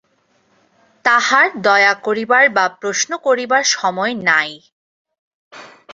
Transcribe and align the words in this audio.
তাহার 1.05 1.47
দয়া 1.61 1.93
করিবার 2.05 2.45
বা 2.49 2.65
প্রশ্ন 2.81 3.11
করিবার 3.17 3.63
সময় 3.73 4.13
নাই। 4.29 4.51